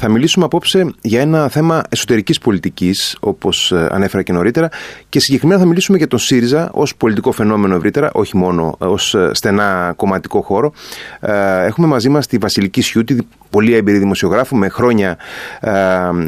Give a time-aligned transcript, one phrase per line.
[0.00, 4.68] Θα μιλήσουμε απόψε για ένα θέμα εσωτερικής πολιτικής, όπως ε, ανέφερα και νωρίτερα,
[5.08, 9.30] και συγκεκριμένα θα μιλήσουμε για τον ΣΥΡΙΖΑ ως πολιτικό φαινόμενο ευρύτερα, όχι μόνο ως ε,
[9.32, 10.72] στενά κομματικό χώρο.
[11.20, 15.16] Ε, έχουμε μαζί μας τη Βασιλική Σιούτη, πολύ έμπειρη δημοσιογράφου με χρόνια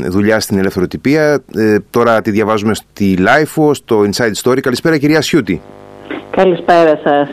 [0.08, 1.42] δουλειά στην ελευθεροτυπία.
[1.90, 4.60] Τώρα τη διαβάζουμε στη LIFO, στο Inside Story.
[4.60, 5.60] Καλησπέρα, κυρία Σιούτη.
[6.30, 7.28] Καλησπέρα σας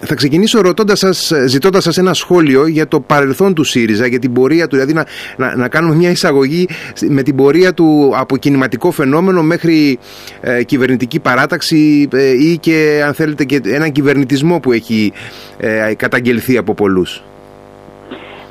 [0.00, 4.32] θα ξεκινήσω ρωτώντας σας, ζητώντας σας ένα σχόλιο για το παρελθόν του ΣΥΡΙΖΑ, για την
[4.32, 5.04] πορεία του, δηλαδή να,
[5.36, 6.68] να, να κάνουμε μια εισαγωγή
[7.08, 9.98] με την πορεία του από κινηματικό φαινόμενο μέχρι
[10.40, 15.12] ε, κυβερνητική παράταξη ε, ή και αν θέλετε και έναν κυβερνητισμό που έχει
[15.58, 17.22] ε, καταγγελθεί από πολλούς.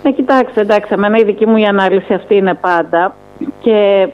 [0.03, 3.16] Ναι, κοιτάξτε, εντάξει, εμένα η δική μου η ανάλυση αυτή είναι πάντα
[3.59, 4.08] και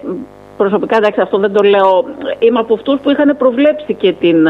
[0.58, 2.06] προσωπικά, εντάξει, αυτό δεν το λέω,
[2.40, 4.48] είμαι από αυτούς που είχαν προβλέψει και την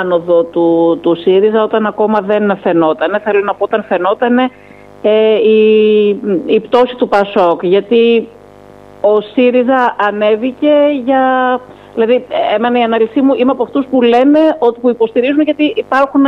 [0.00, 3.20] άνοδο του, του ΣΥΡΙΖΑ όταν ακόμα δεν φαινόταν.
[3.24, 4.38] Θέλω να πω όταν φαινόταν
[5.02, 6.08] ε, η,
[6.46, 7.64] η πτώση του ΠΑΣΟΚ.
[7.64, 8.28] Γιατί
[9.00, 10.72] ο ΣΥΡΙΖΑ ανέβηκε
[11.04, 11.22] για...
[11.94, 16.22] Δηλαδή, εμένα η αναλύσή μου είμαι από αυτούς που λένε ότι που υποστηρίζουν γιατί υπάρχουν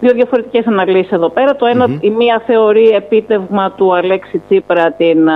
[0.00, 1.56] δύο διαφορετικές αναλύσεις εδώ πέρα.
[1.56, 5.28] Το ενα η μία θεωρεί επίτευγμα του Αλέξη Τσίπρα την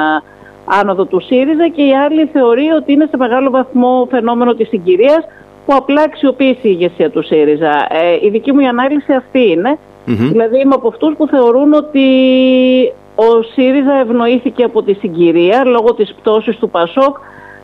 [0.64, 5.24] άνοδο του ΣΥΡΙΖΑ και η άλλη θεωρεί ότι είναι σε μεγάλο βαθμό φαινόμενο της συγκυρίας
[5.66, 7.86] που απλά αξιοποίησε η ηγεσία του ΣΥΡΙΖΑ.
[7.90, 9.58] Ε, η δική μου ανάλυση αυτή
[10.04, 12.08] Δηλαδή είμαι από αυτούς που θεωρούν ότι
[13.14, 17.16] ο ΣΥΡΙΖΑ ευνοήθηκε από τη συγκυρία λόγω της πτώσης του ΠΑΣΟΚ.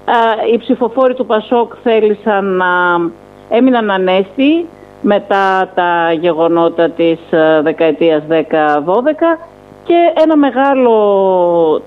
[0.04, 2.66] Ε, οι ψηφοφόροι του ΠΑΣΟΚ θέλησαν να
[3.48, 4.66] έμειναν ανέστη
[5.02, 8.34] μετά τα γεγονότα της ε, δεκαετίας 10-12
[9.84, 10.92] και ένα μεγάλο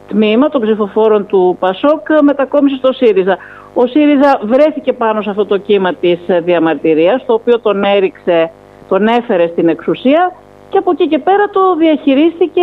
[0.07, 3.37] τμήμα των ψηφοφόρων του ΠΑΣΟΚ μετακόμισε στο ΣΥΡΙΖΑ.
[3.73, 8.51] Ο ΣΥΡΙΖΑ βρέθηκε πάνω σε αυτό το κύμα της ε, διαμαρτυρίας, το οποίο τον έριξε,
[8.89, 10.31] τον έφερε στην εξουσία
[10.69, 12.61] και από εκεί και πέρα το διαχειρίστηκε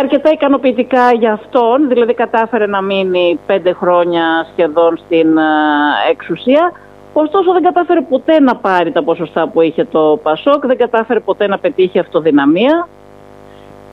[0.00, 6.72] αρκετά ικανοποιητικά για αυτόν, δηλαδή κατάφερε να μείνει πέντε χρόνια σχεδόν στην ε, εξουσία,
[7.12, 11.46] ωστόσο δεν κατάφερε ποτέ να πάρει τα ποσοστά που είχε το ΠΑΣΟΚ, δεν κατάφερε ποτέ
[11.46, 12.88] να πετύχει αυτοδυναμία.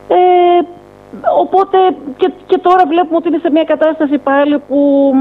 [0.08, 0.16] Ε,
[1.40, 1.78] Οπότε
[2.18, 5.12] και, και τώρα βλέπουμε ότι είναι σε μια κατάσταση πάλι που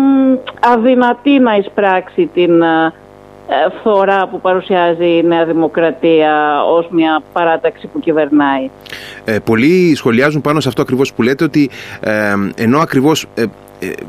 [0.61, 8.01] αδυνατεί να εισπράξει την ε, φθορά που παρουσιάζει η Νέα Δημοκρατία ως μια παράταξη που
[8.01, 8.71] κυβερνάει.
[9.25, 11.71] Ε, πολλοί σχολιάζουν πάνω σε αυτό ακριβώς που λέτε ότι
[12.01, 13.47] ε, ενώ ακριβώς ε, ε,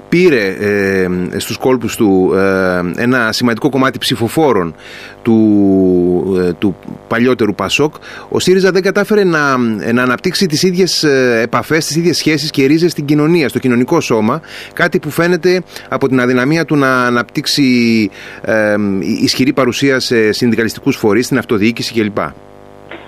[0.10, 4.76] πήρε ε, στους κόλπους του ε, ένα σημαντικό κομμάτι ψηφοφόρων
[5.22, 6.76] του, ε, του
[7.08, 7.94] παλιότερου Πασόκ,
[8.30, 9.58] ο ΣΥΡΙΖΑ δεν κατάφερε να,
[9.94, 11.04] να αναπτύξει τις ίδιες
[11.42, 14.42] επαφές, τις ίδιες σχέσεις και ρίζες στην κοινωνία, στο κοινωνικό σώμα,
[14.74, 17.64] κάτι που φαίνεται από την αδυναμία του να αναπτύξει
[19.22, 22.18] ισχυρή παρουσία σε συνδικαλιστικούς φορείς, στην αυτοδιοίκηση κλπ.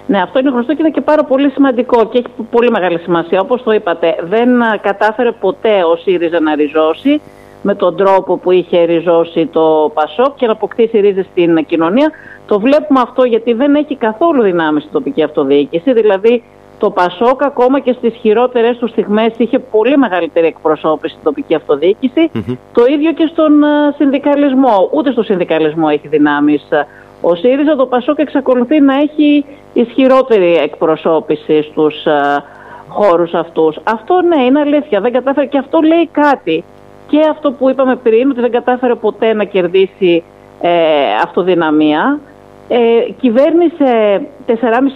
[0.08, 3.42] Ναι, αυτό είναι γνωστό και είναι και πάρα πολύ σημαντικό και έχει πολύ μεγάλη σημασία.
[3.42, 4.50] Όπως το είπατε, δεν
[4.82, 7.22] κατάφερε ποτέ ο ΣΥΡΙΖΑ να ριζώσει
[7.62, 12.12] με τον τρόπο που είχε ριζώσει το ΠΑΣΟΚ και να αποκτήσει ρίζες στην κοινωνία.
[12.46, 15.94] Το βλέπουμε αυτό γιατί δεν έχει καθόλου δυνάμεις στην τοπική αυτοδιοίκηση.
[15.94, 16.44] Δηλαδή,
[16.80, 21.58] το ΠΑΣΟΚ ακόμα και στις χειρότερες τους στιγμές είχε πολύ μεγαλύτερη εκπροσώπηση στην τοπική
[22.72, 23.68] Το ίδιο και στον ε,
[23.98, 24.90] συνδικαλισμό.
[24.94, 26.88] Ούτε στο συνδικαλισμό έχει δυνάμεις ε,
[27.28, 32.44] ο ΣΥΡΙΖΑ, το ΠΑΣΟΚ εξακολουθεί να έχει ισχυρότερη εκπροσώπηση στους α,
[32.88, 33.78] χώρους αυτούς.
[33.84, 35.02] Αυτό ναι, είναι αλήθεια.
[35.02, 36.64] Δεν κατάφερε και αυτό λέει κάτι.
[37.08, 40.24] Και αυτό που είπαμε πριν, ότι δεν κατάφερε ποτέ να κερδίσει
[40.62, 40.72] ε,
[41.24, 42.20] αυτοδυναμία.
[42.68, 42.78] Ε,
[43.20, 44.54] κυβέρνησε 4,5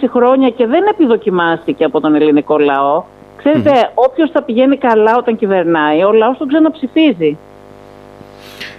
[0.08, 3.02] χρόνια και δεν επιδοκιμάστηκε από τον ελληνικό λαό.
[3.36, 3.90] Ξέρετε, mm.
[3.94, 7.38] όποιος θα πηγαίνει καλά όταν κυβερνάει, ο λαός τον ξαναψηφίζει.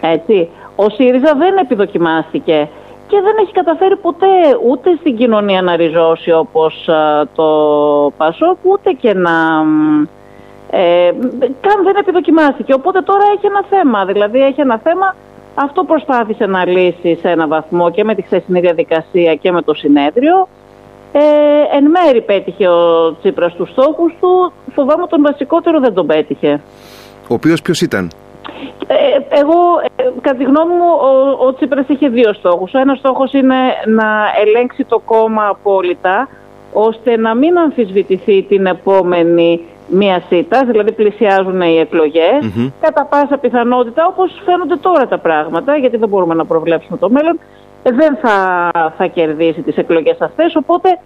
[0.02, 0.50] Έτσι.
[0.76, 2.70] Ο ΣΥΡΙΖΑ δεν επιδοκιμάστηκε
[3.12, 4.36] και δεν έχει καταφέρει ποτέ
[4.70, 6.90] ούτε στην κοινωνία να ριζώσει όπως
[7.36, 7.48] το
[8.18, 9.36] Πασόκ, ούτε και να...
[10.72, 11.12] Ε,
[11.62, 12.74] καν δεν επιδοκιμάστηκε.
[12.74, 14.06] Οπότε τώρα έχει ένα θέμα.
[14.06, 15.16] Δηλαδή έχει ένα θέμα,
[15.56, 19.74] αυτό προσπάθησε να λύσει σε ένα βαθμό και με τη χθεσινή διαδικασία και με το
[19.74, 20.48] συνέδριο.
[21.12, 21.22] Ε,
[21.78, 26.62] εν μέρη πέτυχε ο Τσίπρας τους στόχους του, φοβάμαι τον βασικότερο δεν τον πέτυχε.
[27.22, 28.12] Ο οποίος ποιος ήταν;
[28.88, 29.60] Ε, εγώ,
[29.96, 32.74] ε, κατά τη γνώμη μου, ο, ο Τσίπρας είχε δύο στόχους.
[32.74, 33.56] Ο ένας στόχος είναι
[33.86, 34.08] να
[34.46, 36.28] ελέγξει το κόμμα απόλυτα,
[36.74, 44.06] ώστε να μην αμφισβητηθεί την επόμενη μία σίτα, δηλαδή πλησιάζουν οι εκλογες Κατά πάσα πιθανότητα,
[44.08, 47.40] όπως φαίνονται τώρα τα πράγματα, γιατί δεν μπορούμε να προβλέψουμε το μέλλον,
[47.84, 51.00] δεν θα, θα κερδίσει τις εκλογές αυτές, οπότε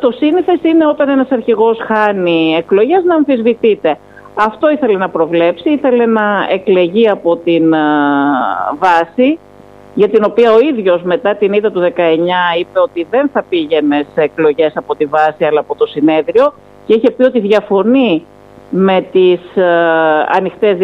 [0.00, 3.98] το σύνηθες είναι όταν ένας αρχηγός χάνει εκλογές να αμφισβητείται.
[4.34, 7.74] Αυτό ήθελε να προβλέψει, ήθελε να εκλεγεί από την
[8.78, 9.38] βάση
[9.94, 11.88] για την οποία ο ίδιος μετά την ήττα του 19
[12.58, 16.54] είπε ότι δεν θα πήγαινε σε εκλογές από τη βάση αλλά από το συνέδριο
[16.86, 18.24] και είχε πει ότι διαφωνεί
[18.70, 19.64] με τις ε,
[20.28, 20.76] ανοιχτές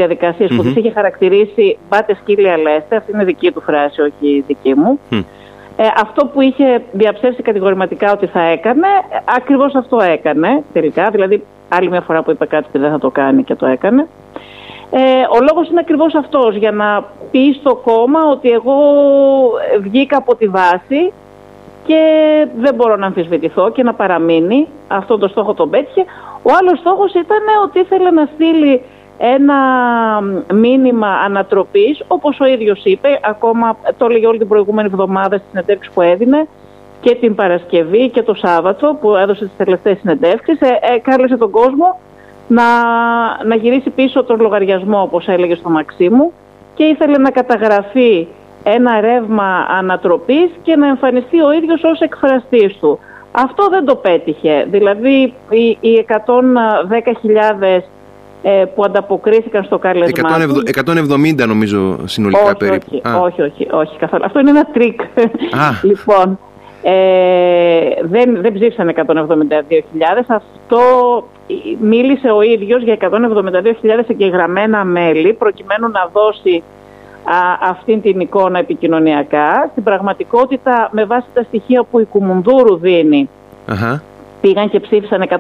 [0.57, 4.99] που τις είχε χαρακτηρίσει «μπάτε σκύλια λέστε», αυτή είναι δική του φράση, όχι δική μου.
[5.83, 8.87] Ε, αυτό που είχε διαψεύσει κατηγορηματικά ότι θα έκανε,
[9.37, 13.11] ακριβώς αυτό έκανε τελικά, δηλαδή άλλη μια φορά που είπε κάτι και δεν θα το
[13.11, 14.09] κάνει και το έκανε.
[14.91, 15.01] Ε,
[15.37, 18.75] ο λόγος είναι ακριβώς αυτός, για να πει στο κόμμα ότι εγώ
[19.81, 21.13] βγήκα από τη βάση
[21.87, 22.03] και
[22.57, 24.69] δεν μπορώ να αμφισβητηθώ και να παραμείνει.
[24.89, 26.05] Αυτό το στόχο τον πέτυχε.
[26.43, 28.83] Ο άλλος στόχος ήταν ότι ήθελε να στείλει
[29.23, 29.57] ένα
[30.53, 35.91] μήνυμα ανατροπής, όπως ο ίδιος είπε, ακόμα το έλεγε όλη την προηγούμενη εβδομάδα στην συνεντεύξη
[35.95, 36.47] που έδινε,
[37.01, 41.51] και την Παρασκευή και το Σάββατο που έδωσε τις τελευταίες συνεντεύξεις, ε, ε, κάλεσε τον
[41.51, 41.99] κόσμο
[42.49, 42.65] να,
[43.45, 46.33] να γυρίσει πίσω τον λογαριασμό, όπως έλεγε στο Μαξίμου,
[46.75, 48.27] και ήθελε να καταγραφεί
[48.63, 52.99] ένα ρεύμα ανατροπής και να εμφανιστεί ο ίδιος ως εκφραστής του.
[53.33, 54.67] Αυτό δεν το πέτυχε.
[54.71, 57.79] Δηλαδή οι, οι 110.000 ε,
[58.75, 60.37] που ανταποκρίθηκαν στο κάλεσμα
[61.43, 62.87] 170 νομίζω συνολικά όχι, περίπου.
[63.05, 64.25] Όχι, όχι, όχι, όχι, καθόλου.
[64.25, 65.01] Αυτό είναι ένα τρικ.
[65.91, 66.39] λοιπόν,
[66.83, 66.93] ε,
[68.03, 69.05] δεν, δεν ψήφισαν 172.000.
[70.27, 70.81] Αυτό
[71.81, 73.11] μίλησε ο ίδιος για 172.000
[74.07, 76.63] εγγεγραμμένα μέλη προκειμένου να δώσει
[77.25, 79.69] α, αυτήν την εικόνα επικοινωνιακά.
[79.71, 83.29] Στην πραγματικότητα, με βάση τα στοιχεία που η Κουμουνδούρου δίνει,
[84.41, 85.39] πήγαν και ψήφισαν 150.000.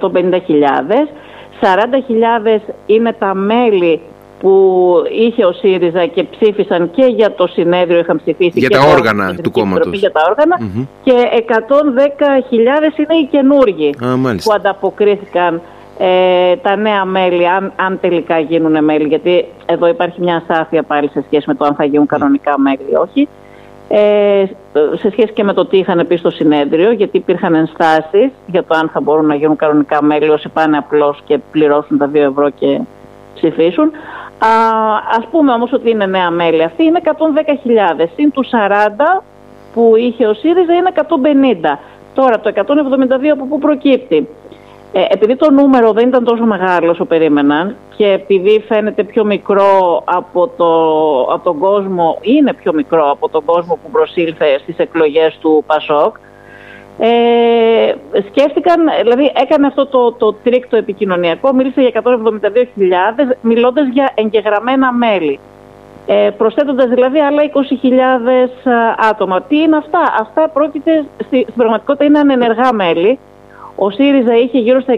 [1.60, 4.00] 40.000 είναι τα μέλη
[4.40, 8.82] που είχε ο ΣΥΡΙΖΑ και ψήφισαν και για το συνέδριο, είχαν ψηφίσει για και τα
[8.92, 9.98] όργανα του κόμματος.
[9.98, 10.56] Για τα όργανα
[11.02, 11.12] και
[11.46, 13.94] 110.000 είναι οι καινούργοι
[14.44, 15.60] που ανταποκρίθηκαν
[15.98, 21.08] ε, τα νέα μέλη, αν, αν τελικά γίνουν μέλη, γιατί εδώ υπάρχει μια αστάθεια πάλι
[21.08, 23.28] σε σχέση με το αν θα γίνουν κανονικά μέλη ή όχι.
[23.92, 28.64] Ε, σε σχέση και με το τι είχαν πει στο συνέδριο, γιατί υπήρχαν ενστάσεις για
[28.64, 32.14] το αν θα μπορούν να γίνουν κανονικά μέλη όσοι πάνε απλώς και πληρώσουν τα 2
[32.14, 32.80] ευρώ και
[33.34, 33.90] ψηφίσουν.
[34.38, 34.48] Α,
[35.18, 38.08] ας πούμε όμως ότι είναι νέα μέλη αυτή, είναι 110.000.
[38.14, 39.22] Συν του 40
[39.74, 41.78] που είχε ο ΣΥΡΙΖΑ είναι 150.
[42.14, 44.28] Τώρα το 172 από πού προκύπτει;
[44.92, 50.02] Ε, επειδή το νούμερο δεν ήταν τόσο μεγάλο όσο περίμεναν και επειδή φαίνεται πιο μικρό
[50.04, 50.72] από, το,
[51.32, 56.16] από τον κόσμο, είναι πιο μικρό από τον κόσμο που προσήλθε στις εκλογές του Πασόκ,
[56.98, 57.94] ε,
[58.28, 64.92] σκέφτηκαν, δηλαδή έκανε αυτό το, το τρικ το επικοινωνιακό, μίλησε για 172.000 μιλώντας για εγγεγραμμένα
[64.92, 65.38] μέλη.
[66.06, 67.48] Ε, προσθέτοντας δηλαδή άλλα 20.000
[69.10, 69.42] άτομα.
[69.42, 73.18] Τι είναι αυτά; Αυτά πρόκειται, στη, στην πραγματικότητα είναι ανενεργά μέλη
[73.84, 74.94] ο ΣΥΡΙΖΑ είχε γύρω στα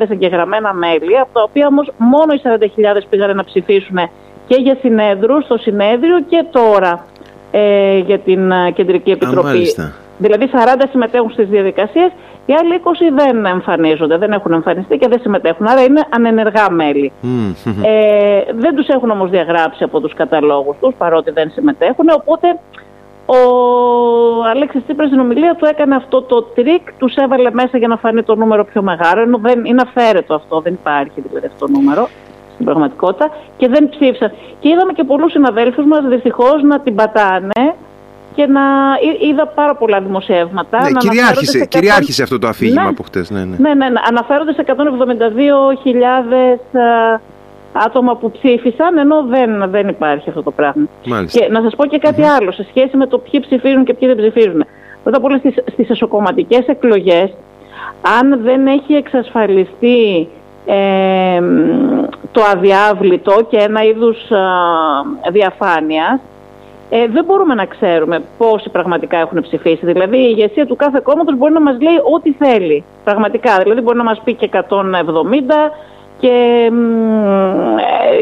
[0.00, 3.98] 60.000 εγγεγραμμένα μέλη, από τα οποία όμως μόνο οι 40.000 πήγαν να ψηφίσουν
[4.46, 7.04] και για συνέδρους στο συνέδριο και τώρα
[7.50, 9.74] ε, για την ε, Κεντρική Επιτροπή.
[10.18, 12.10] δηλαδή 40 συμμετέχουν στις διαδικασίες,
[12.46, 17.12] οι άλλοι 20 δεν εμφανίζονται, δεν έχουν εμφανιστεί και δεν συμμετέχουν, άρα είναι ανενεργά μέλη.
[17.82, 22.58] Ε, δεν τους έχουν όμως διαγράψει από τους καταλόγους τους, παρότι δεν συμμετέχουν, οπότε
[23.26, 23.38] ο
[24.50, 28.22] Αλέξης Τσίπρας στην ομιλία του έκανε αυτό το τρικ, τους έβαλε μέσα για να φανεί
[28.22, 32.08] το νούμερο πιο μεγάλο, ενώ δεν είναι αφαίρετο αυτό, δεν υπάρχει δηλαδή αυτό το νούμερο
[32.52, 34.32] στην πραγματικότητα και δεν ψήφισαν.
[34.60, 37.74] Και είδαμε και πολλούς συναδέλφους μας δυστυχώς να την πατάνε
[38.34, 38.62] και να
[39.30, 40.82] είδα πάρα πολλά δημοσιεύματα.
[40.82, 43.30] Ναι, να κυριάρχησε, κυριάρχησε αυτό το αφήγημα ναι, από χτες.
[43.30, 43.56] Ναι, ναι.
[43.58, 44.00] ναι, ναι, ναι.
[44.08, 44.72] Αναφέρονται σε 172.000
[47.74, 50.88] άτομα που ψήφισαν, ενώ δεν, δεν υπάρχει αυτό το πράγμα.
[51.06, 51.38] Μάλιστα.
[51.38, 54.08] Και να σας πω και κάτι άλλο σε σχέση με το ποιοι ψηφίζουν και ποιοι
[54.08, 54.64] δεν ψηφίζουν.
[55.02, 57.34] Πρώτα απ' όλα στις, στις εσωκομματικές εκλογές,
[58.18, 60.28] αν δεν έχει εξασφαλιστεί
[60.66, 61.40] ε,
[62.32, 66.20] το αδιάβλητο και ένα είδους ε, διαφάνειας,
[66.90, 69.86] ε, δεν μπορούμε να ξέρουμε πόσοι πραγματικά έχουν ψηφίσει.
[69.86, 72.84] Δηλαδή η ηγεσία του κάθε κόμματος μπορεί να μας λέει ό,τι θέλει.
[73.04, 73.58] Πραγματικά.
[73.62, 74.58] Δηλαδή μπορεί να μας πει και 170,
[76.18, 76.70] και,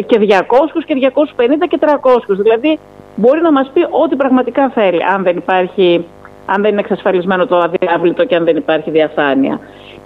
[0.06, 1.88] και 200 και 250 και 300.
[2.26, 2.78] Δηλαδή
[3.16, 6.04] μπορεί να μας πει ό,τι πραγματικά θέλει αν δεν υπάρχει
[6.46, 9.60] αν δεν είναι εξασφαλισμένο το αδιάβλητο και αν δεν υπάρχει διαφάνεια.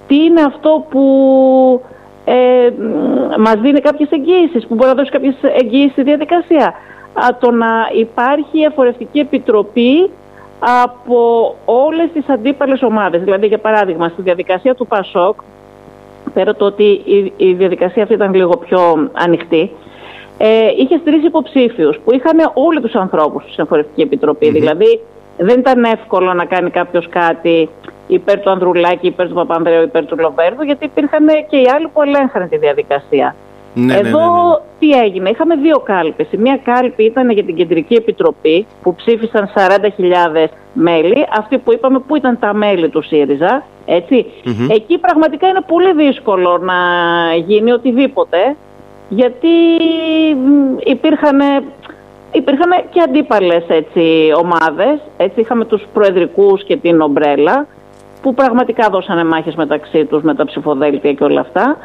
[0.06, 1.04] Τι είναι αυτό που
[2.24, 2.70] ε,
[3.38, 6.74] μας δίνει κάποιες εγγύησεις, που μπορεί να δώσει κάποιες εγγύησεις στη διαδικασία;
[7.14, 10.10] Α, το να υπάρχει εφορευτική επιτροπή
[10.82, 13.22] από όλες τις αντίπαλες ομάδες.
[13.22, 15.40] Δηλαδή, για παράδειγμα, στη διαδικασία του ΠΑΣΟΚ,
[16.34, 19.70] πέρα το ότι η, η διαδικασία αυτή ήταν λίγο πιο ανοιχτή,
[20.38, 25.00] ε, είχε τρει υποψήφιους που είχαν όλοι τους ανθρώπους στην Εφορευτική Δηλαδή
[25.36, 27.68] δεν ήταν εύκολο να κάνει κάποιος κάτι
[28.06, 32.02] υπέρ του Ανδρουλάκη, υπέρ του Παπανδρέου, υπέρ του Λοβέρδου, γιατί υπήρχαν και οι άλλοι που
[32.02, 33.34] ελέγχαν τη διαδικασία.
[33.78, 34.56] Ναι, ναι, Εδώ ναι, ναι.
[34.78, 36.26] τι έγινε, είχαμε δύο κάλπες.
[36.30, 41.98] Η μία κάλπη ήταν για την Κεντρική Επιτροπή που ψήφισαν 40.000 μέλη, αυτοί που είπαμε
[41.98, 44.26] που ήταν τα μέλη του ΣΥΡΙΖΑ, έτσι.
[44.44, 44.70] Μμμ.
[44.70, 46.74] Εκεί πραγματικά είναι πολύ δύσκολο να
[47.46, 48.56] γίνει οτιδήποτε,
[49.08, 49.48] γιατί
[50.34, 51.40] μ, υπήρχαν,
[52.32, 55.40] υπήρχαν και αντίπαλες έτσι, ομάδες, έτσι.
[55.40, 57.66] Είχαμε τους προεδρικούς και την ομπρέλα,
[58.22, 61.76] που πραγματικά δώσανε μάχες μεταξύ τους με τα ψηφοδέλτια και όλα αυτά.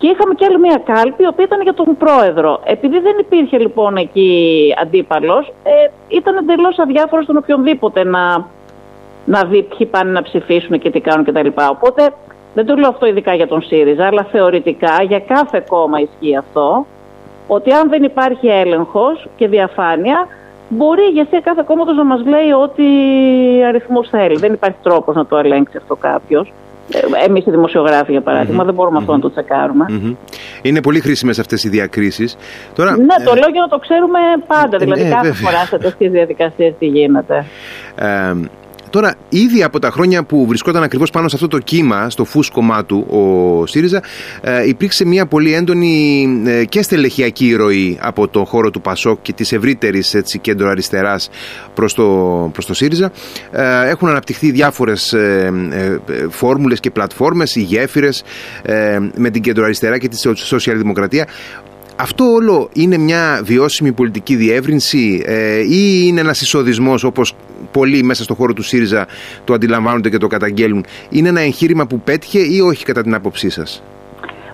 [0.00, 2.60] Και είχαμε και άλλη μια κάλπη, η οποία ήταν για τον πρόεδρο.
[2.64, 4.30] Επειδή δεν υπήρχε λοιπόν εκεί
[4.82, 5.70] αντίπαλος, ε,
[6.08, 8.46] ήταν εντελώς αδιάφορος στον οποιονδήποτε να,
[9.24, 11.46] να δει ποιοι πάνε να ψηφίσουν και τι κάνουν κτλ.
[11.70, 12.10] Οπότε
[12.54, 16.86] δεν το λέω αυτό ειδικά για τον ΣΥΡΙΖΑ, αλλά θεωρητικά για κάθε κόμμα ισχύει αυτό,
[17.46, 20.26] ότι αν δεν υπάρχει έλεγχος και διαφάνεια,
[20.68, 22.84] μπορεί η ηγεσία κάθε κόμματος να μας λέει ό,τι
[23.64, 24.36] αριθμούς θέλει.
[24.36, 26.52] Δεν υπάρχει τρόπος να το ελέγξει αυτό κάποιος.
[26.92, 29.84] Ε, Εμείς οι δημοσιογράφοι, για παραδειγμα δεν μπορούμε αυτό να το τσεκάρουμε.
[29.88, 30.14] Μμμ.
[30.62, 32.36] Είναι πολύ χρήσιμες αυτές οι διακρίσεις.
[32.74, 34.78] Τώρα, Ναι, το ε, λέω για να το ξέρουμε πάντα.
[34.78, 35.50] Δηλαδή, ναι, κάθε βέβαια.
[35.50, 37.44] φορά σε τέτοιες διαδικασίες τι γίνεται.
[38.90, 42.24] Ε, τώρα, ήδη από τα χρόνια που βρισκόταν ακριβώς πάνω σε αυτό το κύμα, στο
[42.24, 44.02] φούσκωμά του, ο ΣΥΡΙΖΑ,
[44.40, 49.32] ε, υπήρξε μια πολύ έντονη ε, και στελεχειακή ροή από τον χώρο του Πασόκ και
[49.32, 51.16] της ευρύτερης κέντρο αριστερά
[51.74, 52.04] προς το,
[52.52, 53.12] προς το ΣΥΡΙΖΑ.
[53.50, 55.98] Ε, έχουν αναπτυχθεί διάφορες ε, ε,
[56.30, 58.22] φόρμουλες και πλατφόρμες, οι γέφυρες
[58.62, 61.26] ε, με την κέντρο αριστερά και τη σοσιαλδημοκρατία.
[62.00, 67.34] Αυτό όλο είναι μια βιώσιμη πολιτική διεύρυνση ε, ή είναι ένας εισοδισμός όπως
[67.72, 69.06] πολλοί μέσα στο χώρο του ΣΥΡΙΖΑ
[69.44, 70.84] το αντιλαμβάνονται και το καταγγέλνουν.
[71.10, 73.82] Είναι ένα εγχείρημα που πέτυχε ή όχι κατά την άποψή σας;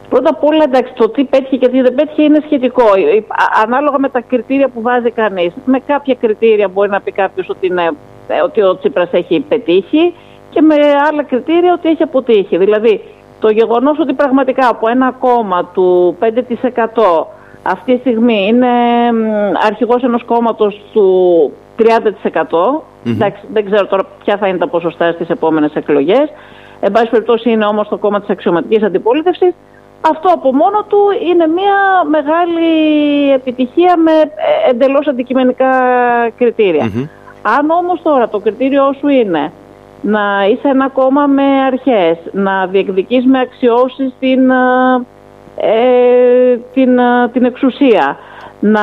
[0.08, 2.82] Πρώτα απ' όλα, εντάξει, το τι πέτυχε και τι δεν πέτυχε είναι σχετικό.
[2.82, 5.52] Ε, α- Ανάλογα με τα κριτήρια που βάζει κανείς.
[5.64, 7.90] Με κάποια κριτήρια μπορεί να πει κάποιος ότι, είναι,
[8.28, 10.14] ε, ότι ο Τσίπρας έχει πετύχει
[10.50, 10.74] και με
[11.10, 12.56] άλλα κριτήρια ότι έχει αποτύχει.
[12.56, 13.00] Δηλαδή,
[13.40, 16.26] το γεγονός ότι πραγματικά από ένα κόμμα του 5%
[17.62, 18.68] αυτή τη στιγμή είναι
[19.12, 21.82] μ, αρχηγός ενός κόμματος του 30%.
[23.06, 26.32] Εντάξει, δεν ξέρω τώρα ποια θα είναι τα ποσοστά στις επόμενες εκλογές.
[26.80, 29.54] Εν πάση περιπτώσει είναι όμως το κόμμα της αξιωματικής αντιπολίτευσης.
[30.00, 30.98] Αυτό από μόνο του
[31.30, 32.70] είναι μια μεγάλη
[33.32, 35.70] επιτυχία με ε, εντελώς αντικειμενικά
[36.38, 36.84] κριτήρια.
[36.84, 37.06] Μμμ.
[37.42, 39.52] Αν όμως τώρα το κριτήριό σου είναι
[40.06, 45.04] να είσαι ένα κόμμα με αρχές, να διεκδικείς με αξιώσεις την, ε,
[45.56, 48.16] ε, την, ε, την εξουσία,
[48.60, 48.80] να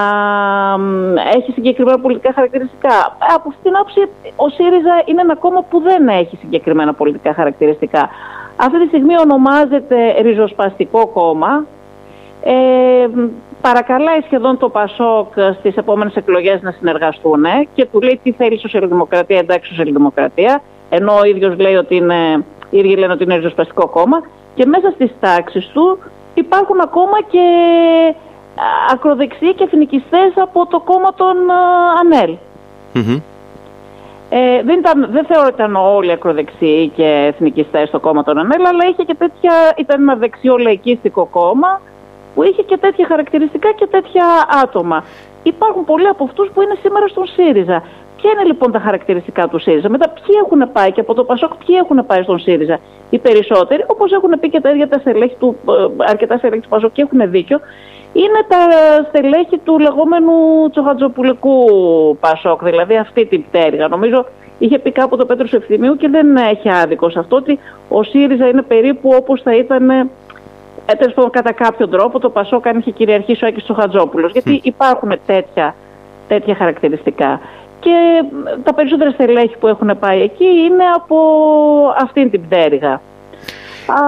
[0.78, 2.90] μ, έχει συγκεκριμένα πολιτικά χαρακτηριστικά.
[2.90, 4.00] Ε, Από αυτήν την άποψη
[4.36, 8.10] ο ΣΥΡΙΖΑ είναι ένα κόμμα που δεν έχει συγκεκριμένα πολιτικά χαρακτηριστικά.
[8.56, 11.66] Αυτή τη στιγμή ονομάζεται ριζοσπαστικό κόμμα.
[12.44, 13.28] Ε, μ,
[13.62, 18.54] παρακαλάει σχεδόν το ΠΑΣΟΚ στις επόμενες εκλογές να συνεργαστούν ε, και του λέει τι θέλει
[18.54, 20.62] η Σοσιαλδημοκρατία, εντάξει Σοσιαλδημοκρατία,
[20.98, 24.22] ενώ ο ίδιος λέει ότι είναι, οι ίδιοι λένε ότι είναι ριζοσπαστικό κόμμα
[24.56, 25.98] και μέσα στις τάξεις του
[26.34, 27.46] υπάρχουν ακόμα και
[28.56, 31.60] α, ακροδεξιοί και εθνικιστές από το κόμμα των α,
[32.00, 32.36] ΑΝΕΛ.
[32.94, 33.22] Μμμ.
[34.30, 38.66] Ε, δεν, ήταν, δεν θεωρώ ότι ήταν όλοι ακροδεξιοί και εθνικιστές στο κόμμα των ΑΝΕΛ,
[38.66, 41.82] αλλά είχε και τέτοια, ήταν ένα δεξιό λαϊκίστικο κόμμα
[42.36, 44.26] που είχε και τέτοια χαρακτηριστικά και τέτοια
[44.64, 45.04] άτομα.
[45.44, 47.84] Υπάρχουν πολλοί από αυτούς που είναι σήμερα στον ΣΥΡΙΖΑ.
[48.24, 51.52] Ποια είναι λοιπόν τα χαρακτηριστικά του ΣΥΡΙΖΑ, μετά ποιοι έχουν πάει και από το ΠΑΣΟΚ
[51.66, 55.36] ποιοι έχουν πάει στον ΣΥΡΙΖΑ; Οι περισσότεροι, όπως έχουν πει και τα ίδια τα στελέχη
[55.40, 55.56] του,
[56.00, 57.60] ε, αρκετά στελέχη του ΠΑΣΟΚ και έχουν δίκιο,
[58.14, 58.58] είναι τα
[59.08, 60.34] στελέχη του λεγόμενου
[60.72, 61.56] τσοχατζοπουλικού
[62.20, 63.88] ΠΑΣΟΚ, δηλαδή αυτή την πτέρυγα.
[63.88, 64.26] Νομίζω
[64.60, 68.48] είχε πει κάπου το Πέτρος Ευθυμίου και δεν έχει άδικο σε αυτό ότι ο ΣΥΡΙΖΑ
[68.48, 70.10] είναι περίπου όπως θα ήταν ε,
[70.98, 74.32] τέλος πάντων, κατά κάποιο τρόπο το Πασόκ αν είχε κυριαρχήσει ο Άκης Τσοχατζόπουλος.
[74.32, 75.76] Γιατί υπάρχουν τέτοια,
[76.28, 77.40] τέτοια χαρακτηριστικά.
[77.84, 81.18] Και ε, τα περισσότερα στελέχη που έχουν πάει εκεί είναι από
[82.02, 82.94] αυτήν την πτέρυγα.
[83.88, 84.02] Α,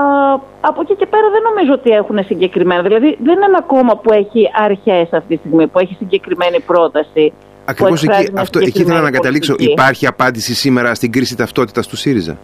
[0.61, 2.81] από εκεί και πέρα δεν νομίζω ότι έχουν συγκεκριμένα.
[2.81, 7.33] Δηλαδή δεν είναι ένα κόμμα που έχει αρχές αυτή τη στιγμή, που έχει συγκεκριμένη πρόταση.
[7.65, 9.51] Ακριβώς που εκφράζει εκεί, μια αυτό, εκεί ήθελα να συγκεκριμένη καταλήξω.
[9.51, 9.71] πολιτική.
[9.71, 12.37] Υπάρχει απάντηση σήμερα στην κρίση ταυτότητας του ΣΥΡΙΖΑ;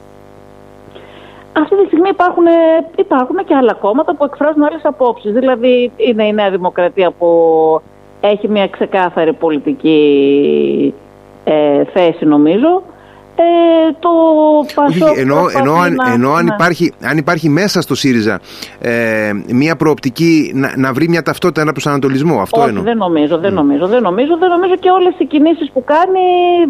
[1.54, 2.52] Αυτή τη στιγμή υπάρχουν, ε,
[2.96, 5.32] υπάρχουν και άλλα κόμματα που εκφράζουν άλλες απόψεις.
[5.34, 7.28] Δηλαδή είναι η Νέα Δημοκρατία που
[8.22, 10.94] έχει μια ξεκάθαρη πολιτική
[11.44, 12.84] ε, θέση νομίζω.
[13.36, 14.10] Ε, το
[14.60, 16.54] Όχι, Πασόκ ενώ, προσπαθεί ενώ, αν, να- ενώ αν, ναι.
[16.54, 18.40] υπάρχει, αν υπάρχει μέσα στο ΣΥΡΙΖΑ
[18.80, 22.42] ε, μια προοπτική να, να βρει μια ταυτότητα, ένα προσανατολισμό.
[22.42, 22.84] Αυτό Όχι, εννοώ.
[22.84, 26.20] δεν νομίζω, δεν νομίζω, δεν νομίζω, δεν νομίζω και όλες οι κινήσεις που κάνει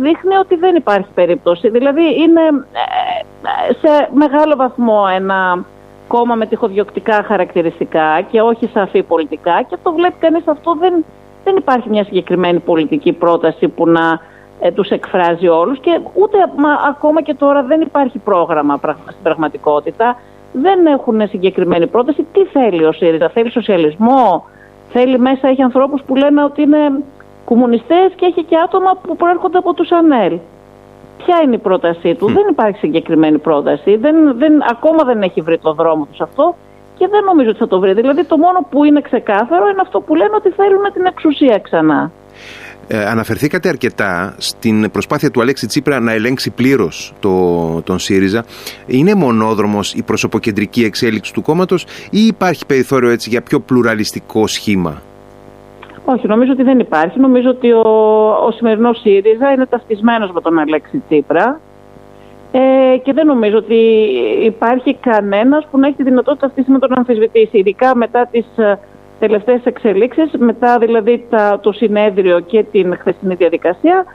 [0.01, 1.69] δείχνει ότι δεν υπάρχει περίπτωση.
[1.69, 5.65] Δηλαδή είναι ε, σε μεγάλο βαθμό ένα
[6.07, 11.05] κόμμα με τυχοδιοκτικά χαρακτηριστικά και όχι σαφή πολιτικά και το βλέπει κανείς αυτό δεν,
[11.43, 14.19] δεν υπάρχει μια συγκεκριμένη πολιτική πρόταση που να
[14.63, 19.23] ε, τους εκφράζει όλους και ούτε μα, ακόμα και τώρα δεν υπάρχει πρόγραμμα πραγμα- στην
[19.23, 20.15] πραγματικότητα.
[20.53, 22.25] Δεν έχουν συγκεκριμένη πρόταση.
[22.33, 24.45] Τι θέλει ο ΣΥΡΙΖΑ, θέλει σοσιαλισμό,
[24.89, 27.03] θέλει μέσα, έχει ανθρώπους που λένε ότι είναι
[27.45, 30.37] κομμουνιστές και έχει και άτομα που προέρχονται από τους ΑΝΕΛ.
[31.25, 35.57] Ποια είναι η πρότασή του, δεν υπάρχει συγκεκριμένη πρόταση, δεν, δεν, ακόμα δεν έχει βρει
[35.57, 36.55] το δρόμο τους σε αυτό
[36.97, 37.93] και δεν νομίζω ότι θα το βρει.
[37.93, 42.11] Δηλαδή το μόνο που είναι ξεκάθαρο είναι αυτό που λένε ότι θέλουν την εξουσία ξανά.
[42.87, 48.45] Ε, αναφερθήκατε αρκετά στην προσπάθεια του Αλέξη Τσίπρα να ελέγξει πλήρως το, τον ΣΥΡΙΖΑ.
[48.85, 55.01] Είναι μονόδρομος η προσωποκεντρική εξέλιξη του κόμματος ή υπάρχει περιθώριο έτσι για πιο πλουραλιστικό σχήμα;
[56.05, 57.19] Όχι, νομίζω ότι δεν υπάρχει.
[57.19, 57.89] Νομίζω ότι ο,
[58.47, 61.59] ο σημερινός ΣΥΡΙΖΑ είναι ταυτισμένος με τον Αλέξη Τσίπρα
[62.51, 63.75] ε, και δεν νομίζω ότι
[64.43, 68.79] υπάρχει κανένας που να έχει τη δυνατότητα αυτή με τον αμφισβητήσει, ειδικά μετά τις ε,
[69.21, 74.05] τελευταίες εξελίξεις, μετά δηλαδή τα, το συνέδριο και την χθεσινή διαδικασία,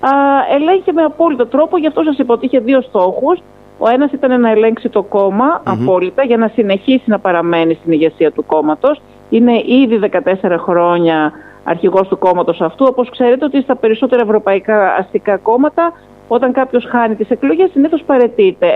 [0.00, 0.10] α,
[0.54, 3.38] ελέγχει με απόλυτο τρόπο, γι' αυτό σας είπα ότι είχε δύο στόχους.
[3.78, 8.32] Ο ένας ήταν να ελέγξει το κόμμα απόλυτα για να συνεχίσει να παραμένει στην ηγεσία
[8.32, 9.00] του κόμματος.
[9.30, 11.32] Είναι ήδη 14 χρόνια
[11.64, 12.86] αρχηγός του κόμματος αυτού.
[12.88, 15.92] Όπως ξέρετε ότι στα περισσότερα ευρωπαϊκά αστικά κόμματα
[16.28, 18.04] όταν κάποιος χάνει τις εκλογές συνήθως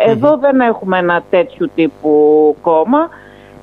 [0.07, 2.11] Εδώ δεν έχουμε ένα τέτοιου τύπου
[2.63, 3.09] κόμμα.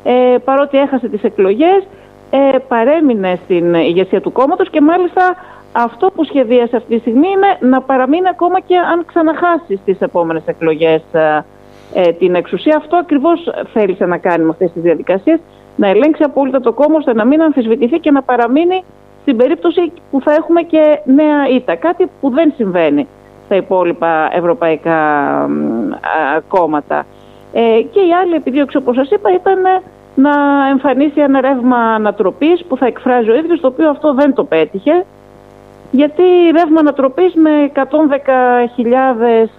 [0.04, 1.88] Ε, παρότι έχασε τις εκλογές
[2.30, 5.36] ε, παρέμεινε στην ηγεσία του κόμματος και μάλιστα
[5.72, 10.44] αυτό που σχεδίασε αυτή τη στιγμή είναι να παραμείνει ακόμα και αν ξαναχάσει στις επόμενες
[10.46, 11.46] εκλογές ε,
[11.94, 12.78] ε, την εξουσία.
[12.78, 15.40] Αυτό ακριβώς θέλησε να κάνει με αυτές τις διαδικασίες,
[15.76, 18.84] να ελέγξει απόλυτα το κόμμα ώστε να μην αμφισβητηθεί και να παραμείνει
[19.22, 21.76] στην περίπτωση που θα έχουμε και νέα ήττα.
[21.76, 23.08] Κάτι που δεν συμβαίνει
[23.46, 25.00] στα υπόλοιπα ευρωπαϊκά
[26.48, 27.06] κόμματα.
[27.54, 29.60] Ε, και η άλλη επιδίωξη, όπως σας είπα, ήταν
[30.18, 30.32] να
[30.72, 35.06] εμφανίσει ένα ρεύμα ανατροπής που θα εκφράζει ο ίδιος, το οποίο αυτό δεν το πέτυχε.
[35.92, 37.82] Γιατί ρεύμα ανατροπής με 110.000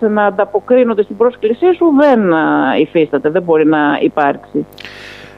[0.08, 2.20] να ανταποκρίνονται στην πρόσκλησή σου δεν
[2.80, 4.66] υφίσταται, δεν μπορεί να υπάρξει.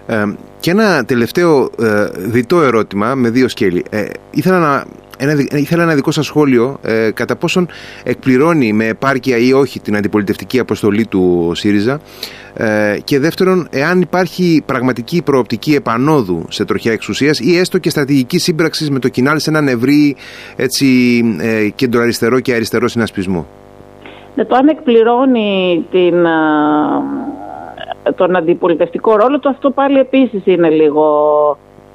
[0.06, 0.24] Ε,
[0.60, 3.84] και ένα τελευταίο ε, διτό ερώτημα με δύο σκέλη.
[3.90, 4.84] Ε, ήθελα να
[5.20, 7.68] ένα, ήθελα ένα δικό σας σχόλιο ε, κατά πόσον
[8.04, 12.00] εκπληρώνει με επάρκεια ή όχι την αντιπολιτευτική αποστολή του ΣΥΡΙΖΑ
[12.54, 18.38] ε, και δεύτερον εάν υπάρχει πραγματική προοπτική επανόδου σε τροχιά εξουσίας ή έστω και στρατηγική
[18.38, 20.16] σύμπραξης με το κοινάλ σε έναν ευρύ
[20.56, 20.86] έτσι,
[21.40, 23.46] ε, κεντροαριστερό και αριστερό συνασπισμό.
[24.34, 26.14] Ναι, το αν εκπληρώνει την,
[28.14, 31.06] τον αντιπολιτευτικό ρόλο του αυτό πάλι επίσης είναι λίγο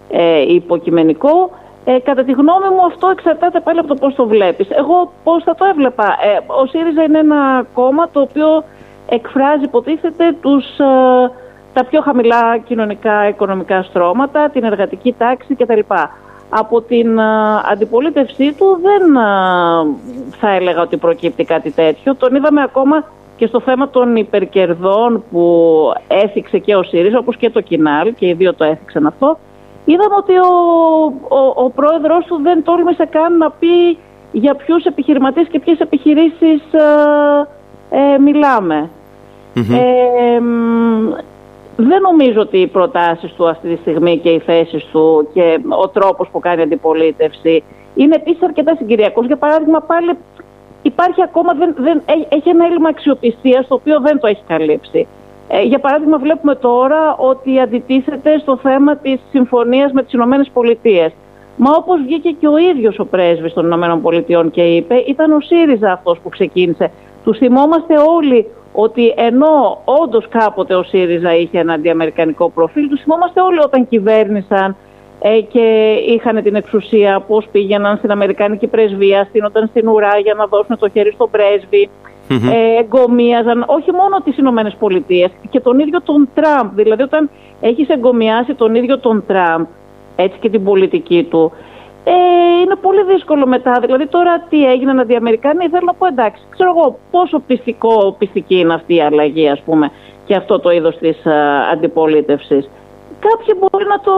[0.10, 1.52] ε, υποκειμενικό.
[1.88, 4.68] Ε, κατά τη γνώμη μου αυτό εξαρτάται πάλι από το πώς το βλέπεις.
[4.70, 6.06] Εγώ πώς θα το έβλεπα.
[6.06, 8.64] Ε, ο ΣΥΡΙΖΑ είναι ένα κόμμα το οποίο
[9.10, 11.32] εκφράζει υποτίθεται τους, ε,
[11.74, 15.80] τα πιο χαμηλά κοινωνικά οικονομικά στρώματα, την εργατική τάξη κτλ.
[16.50, 17.24] Από την ε,
[17.72, 19.14] αντιπολίτευσή του δεν
[20.40, 22.16] θα έλεγα ότι προκύπτει κάτι τέτοιο.
[22.16, 23.04] Τον είδαμε ακόμα
[23.38, 25.72] και στο θέμα των υπερκερδών που
[26.08, 29.38] έθιξε και ο ΣΥΡΙΖΑ, όπως και το Κινάλ, και οι δύο το έθιξαν αυτό,
[29.86, 30.52] είδαμε ότι ο,
[31.28, 33.98] ο, ο πρόεδρος του δεν τόλμησε καν να πει
[34.32, 38.90] για ποιους επιχειρηματίες και ποιες επιχειρήσεις ε, ε, μιλαμε
[39.56, 40.40] ε,
[41.76, 45.88] δεν νομίζω ότι οι προτάσεις του αυτή τη στιγμή και οι θέσεις του και ο
[45.90, 47.64] τρόπος που κάνει αντιπολίτευση
[47.96, 49.26] είναι επίσης αρκετά συγκυριακός.
[49.26, 50.18] Για παράδειγμα πάλι
[50.82, 55.08] υπάρχει ακόμα, δεν, δεν, έχει ένα έλλειμμα αξιοπιστίας το οποίο δεν το έχει καλύψει.
[55.48, 61.12] Ε, για παράδειγμα βλέπουμε τώρα ότι αντιτίθεται στο θέμα της συμφωνίας με τις Ηνωμένες Πολιτείες.
[61.58, 65.40] Μα όπως βγήκε και ο ίδιος ο πρέσβης των Ηνωμένων Πολιτειών και είπε, ήταν ο
[65.40, 66.92] ΣΥΡΙΖΑ αυτός που ξεκίνησε.
[67.24, 73.42] Του θυμόμαστε όλοι ότι ενώ όντως κάποτε ο ΣΥΡΙΖΑ είχε ένα αντιαμερικανικό προφίλ, του θυμόμαστε
[73.42, 74.76] όλοι όταν κυβέρνησαν
[75.20, 80.46] ε, και είχαν την εξουσία, πώς πήγαιναν στην Αμερικανική πρεσβεία, στείνονταν στην ουρά για να
[80.46, 81.90] δώσουν το χέρι στον πρέσβη
[82.30, 82.52] mm-hmm.
[82.54, 86.76] ε, εγκομίαζαν όχι μόνο τις Ηνωμένες Πολιτείες και τον ίδιο τον Τραμπ.
[86.76, 87.30] Δηλαδή όταν
[87.62, 89.66] έχεις εγκομιάσει τον ίδιο τον Τραμπ
[90.16, 91.52] έτσι και την πολιτική του
[92.04, 92.12] ε,
[92.64, 93.80] είναι πολύ δύσκολο μετά.
[93.82, 98.74] Δηλαδή τώρα τι έγιναν αντιαμερικάνοι θέλω να πω εντάξει ξέρω εγώ πόσο πιστικό, πιστική είναι
[98.74, 99.92] αυτή η αλλαγή ας πούμε
[100.26, 102.70] και αυτό το είδος της α, αντιπολίτευσης.
[103.20, 104.14] Κάποιοι μπορεί να το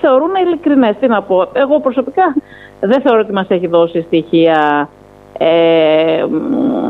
[0.00, 0.96] θεωρούν ειλικρινές.
[1.00, 1.48] Τι να πω.
[1.52, 2.34] Εγώ προσωπικά
[2.80, 4.88] δεν θεωρώ ότι μας έχει δώσει στοιχεία
[5.38, 6.24] ε,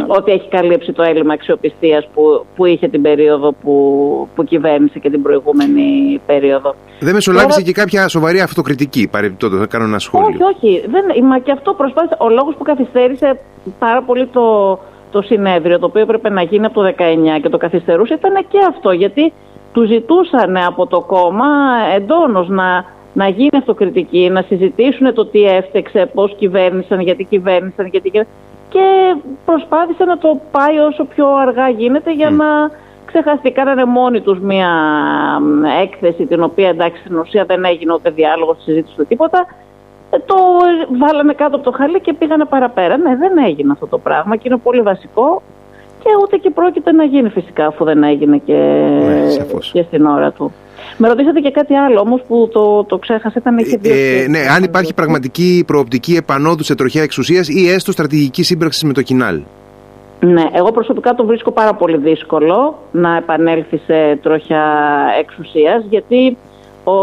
[0.07, 5.11] ότι έχει καλύψει το έλλειμμα αξιοπιστίας που, που είχε την περίοδο που, που κυβέρνησε και
[5.11, 6.75] την προηγούμενη περίοδο.
[7.01, 10.27] Δεν μεσολάβησε και κάποια σοβαρή αυτοκριτική παρεμπιπτόντως, θα κάνω ένα σχόλιο.
[10.29, 10.87] Όχι, όχι.
[10.87, 12.17] Δεν, μα και αυτό προσπάθησε.
[12.19, 13.41] Ο λόγος που καθυστέρησε
[13.79, 14.79] πάρα πολύ το,
[15.11, 18.59] το συνέδριο, το οποίο έπρεπε να γίνει από το 19 και το καθυστερούσε, ήταν και
[18.69, 18.91] αυτό.
[18.91, 19.33] Γιατί
[19.73, 21.47] του ζητούσαν από το κόμμα
[21.95, 28.11] εντόνως να να γίνει αυτοκριτική, να συζητήσουν το τι έφτεξε, πώς κυβέρνησαν, γιατί κυβέρνησαν, γιατί
[28.69, 32.47] και προσπάθησε να το πάει όσο πιο αργά γίνεται για να
[33.05, 34.71] ξεχάστηκε, κάνανε μόνοι τους μία
[35.83, 39.47] έκθεση την οποία εντάξει στην ουσία δεν έγινε ούτε διάλογος, συζήτηση ούτε τίποτα.
[40.11, 40.37] Ε, το
[41.01, 42.97] βάλανε κάτω από το χαλί και πήγανε παραπέρα.
[42.97, 45.43] Ναι, δεν έγινε αυτό το πράγμα και είναι πολύ βασικό
[46.03, 50.31] και ούτε και πρόκειται να γίνει φυσικά αφού δεν έγινε και, ναι, και στην ώρα
[50.31, 50.53] του.
[50.97, 53.39] Με ρωτήσατε και κάτι άλλο όμως που το, το ξέχασα.
[53.39, 57.93] Ήταν είχε δύο ε, ναι, αν υπάρχει πραγματική προοπτική επανόδου σε τροχιά εξουσίας ή έστω
[57.93, 59.41] στρατηγική σύμπραξη με το κοινάλ.
[60.21, 64.65] Ναι, εγώ προσωπικά το βρίσκω πάρα πολύ δύσκολο να επανέλθει σε τροχιά
[65.21, 66.37] εξουσίας γιατί
[66.85, 66.95] ο,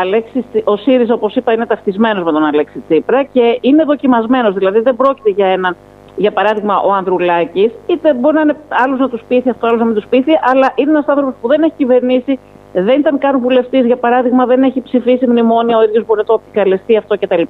[0.00, 4.80] Αλέξης, ο ΣΥΡΙΖΑ όπως είπα είναι ταυτισμένος με τον Αλέξη Τσίπρα και είναι δοκιμασμένος, δηλαδή
[4.80, 5.76] δεν πρόκειται για έναν
[6.16, 9.86] για παράδειγμα ο Ανδρουλάκης, είτε μπορεί να είναι άλλος να τους πείθει, αυτός άλλος να
[9.86, 12.38] μην τους πείθει, αλλά είναι ένας άνθρωπος που δεν έχει κυβερνήσει,
[12.80, 16.40] δεν ήταν καν βουλευτής, για παράδειγμα, δεν έχει ψηφίσει μνημόνια, ο ίδιος μπορεί να το
[16.42, 17.42] επικαλεστεί αυτό κτλ.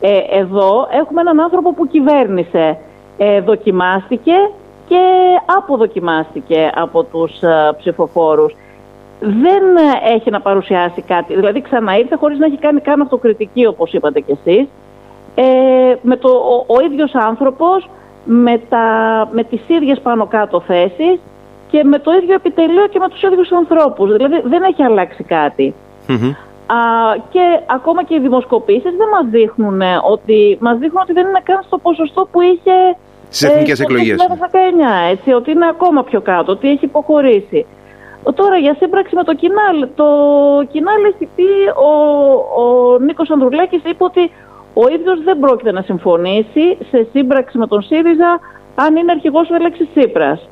[0.00, 2.78] Ε, εδώ έχουμε έναν άνθρωπο που κυβέρνησε
[3.16, 4.32] ε, δοκιμάστηκε
[4.88, 5.00] και
[5.56, 8.56] αποδοκιμάστηκε από τους ε, ψηφοφόρους.
[9.20, 9.62] Δεν
[10.14, 14.38] έχει να παρουσιάσει κάτι, δηλαδή ξαναήρθε χωρίς να έχει κάνει καν αυτοκριτική όπως είπατε κι
[14.44, 14.68] εσείς.
[15.34, 17.88] Ε, με το, ο, ο ίδιος άνθρωπος
[18.24, 18.86] με, τα,
[19.32, 21.20] με τις ίδιες πάνω κάτω θέσεις
[21.72, 24.12] και με το ίδιο επιτελείο και με τους ίδιους ανθρώπους.
[24.16, 25.24] Δηλαδή δεν έχει αλλάξει
[26.66, 26.76] Α,
[27.30, 29.80] και ακόμα και οι δημοσκοπήσεις δεν μας δείχνουν
[30.10, 32.76] ότι, μας δείχνουν ότι δεν είναι καν στο ποσοστό που είχε
[33.28, 34.16] Στις εθνικές ε, εκλογές.
[34.16, 34.24] Το
[35.08, 37.66] 2019, έτσι, ότι είναι ακόμα πιο κάτω, ότι έχει υποχωρήσει.
[38.34, 39.88] Τώρα για σύμπραξη με το Κινάλ.
[39.94, 40.08] Το
[40.72, 41.48] Κινάλ έχει πει,
[41.88, 41.92] ο,
[42.62, 44.30] ο Νίκος Ανδρουλάκης είπε ότι
[44.74, 48.40] ο ίδιος δεν πρόκειται να συμφωνήσει σε σύμπραξη με τον ΣΥΡΙΖΑ
[48.74, 50.48] αν είναι αρχηγός ο Αλέξης Τσίπρας.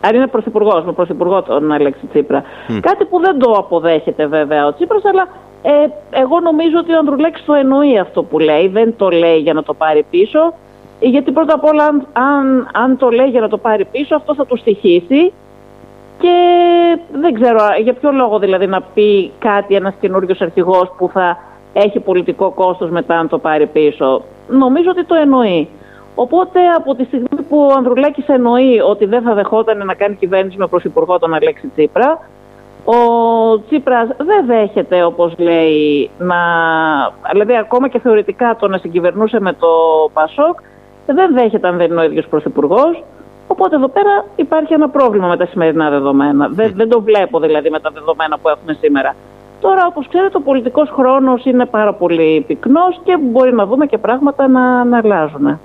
[0.00, 2.42] Αν είναι πρωθυπουργός, με πρωθυπουργό τον Αλέξη Τσίπρα.
[2.80, 5.28] Κάτι που δεν το αποδέχεται βέβαια ο Τσίπρας, αλλά
[5.62, 5.70] ε,
[6.10, 8.68] εγώ νομίζω ότι ο Ανδρουλάκης το εννοεί αυτό που λέει.
[8.68, 10.52] Δεν το λέει για να το πάρει πίσω.
[11.00, 14.46] Γιατί πρώτα απ' όλα αν, αν, το λέει για να το πάρει πίσω αυτό θα
[14.46, 15.32] του στοιχήσει
[16.18, 16.34] και
[17.12, 21.38] δεν ξέρω για ποιο λόγο δηλαδή να πει κάτι ένας καινούριος αρχηγός που θα
[21.72, 24.22] έχει πολιτικό κόστος μετά αν το πάρει πίσω.
[24.48, 25.68] Νομίζω ότι το εννοεί.
[26.14, 30.56] Οπότε από τη στιγμή που ο Ανδρουλάκης εννοεί ότι δεν θα δεχόταν να κάνει κυβέρνηση
[30.58, 32.18] με πρωθυπουργό τον Αλέξη Τσίπρα,
[32.84, 32.94] ο
[33.66, 36.36] Τσίπρας δεν δέχεται όπως λέει να...
[37.30, 39.68] Δηλαδή ακόμα και θεωρητικά το να συγκυβερνούσε με το
[40.12, 40.60] Πασόκ
[41.06, 43.04] δεν δέχεται αν δεν είναι ο ίδιος πρωθυπουργός.
[43.46, 46.48] Οπότε εδώ πέρα υπάρχει ένα πρόβλημα με τα σημερινά δεδομένα.
[46.48, 49.14] Δεν, δεν το βλέπω δηλαδή με τα δεδομένα που έχουμε σήμερα.
[49.60, 53.98] Τώρα, όπως ξέρετε, ο πολιτικός χρόνος είναι πάρα πολύ πυκνός και μπορεί να δούμε και
[53.98, 55.60] πράγματα να, να αλλάζουν.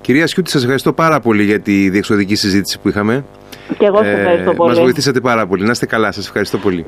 [0.00, 3.24] Κυρία Σιούτη, σας ευχαριστώ πάρα πολύ για τη διεξοδική συζήτηση που είχαμε.
[3.78, 4.70] Και εγώ σας ευχαριστώ ε, πολύ.
[4.70, 5.64] Μας βοηθήσατε πάρα πολύ.
[5.64, 6.12] Να είστε καλά.
[6.12, 6.86] Σας ευχαριστώ πολύ.